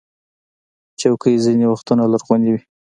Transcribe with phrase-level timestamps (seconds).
[0.99, 2.61] چوکۍ ځینې وخت لرغونې وي.